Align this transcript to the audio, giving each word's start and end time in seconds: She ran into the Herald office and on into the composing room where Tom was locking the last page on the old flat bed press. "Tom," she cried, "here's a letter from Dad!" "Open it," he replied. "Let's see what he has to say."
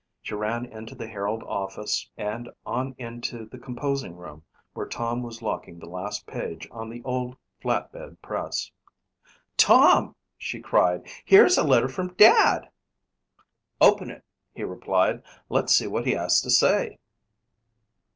She 0.23 0.33
ran 0.33 0.65
into 0.65 0.95
the 0.95 1.05
Herald 1.05 1.43
office 1.43 2.09
and 2.17 2.49
on 2.65 2.95
into 2.97 3.45
the 3.45 3.59
composing 3.59 4.15
room 4.15 4.43
where 4.73 4.87
Tom 4.87 5.21
was 5.21 5.43
locking 5.43 5.77
the 5.77 5.85
last 5.87 6.25
page 6.25 6.67
on 6.71 6.89
the 6.89 7.03
old 7.03 7.37
flat 7.61 7.91
bed 7.91 8.19
press. 8.19 8.71
"Tom," 9.57 10.15
she 10.39 10.59
cried, 10.59 11.07
"here's 11.23 11.55
a 11.55 11.63
letter 11.63 11.87
from 11.87 12.15
Dad!" 12.15 12.71
"Open 13.79 14.09
it," 14.09 14.23
he 14.55 14.63
replied. 14.63 15.21
"Let's 15.49 15.75
see 15.75 15.85
what 15.85 16.07
he 16.07 16.13
has 16.13 16.41
to 16.41 16.49
say." 16.49 16.97